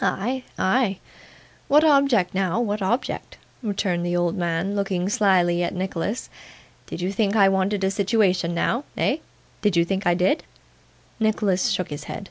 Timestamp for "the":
4.06-4.16